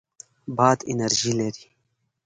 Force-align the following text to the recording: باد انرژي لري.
باد 0.57 0.79
انرژي 0.91 1.31
لري. 1.39 1.65